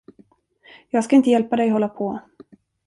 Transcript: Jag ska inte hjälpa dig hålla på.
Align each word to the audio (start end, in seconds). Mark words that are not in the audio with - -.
Jag 0.89 1.03
ska 1.03 1.15
inte 1.15 1.29
hjälpa 1.29 1.55
dig 1.55 1.69
hålla 1.69 1.89
på. 1.89 2.19